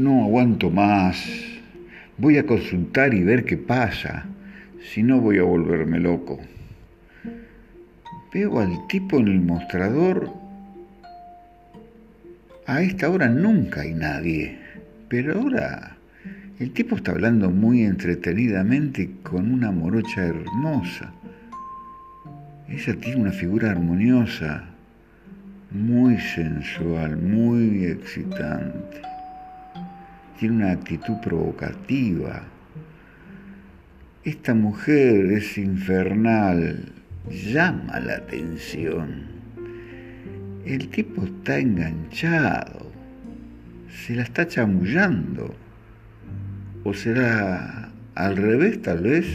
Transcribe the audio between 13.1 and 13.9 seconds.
hora nunca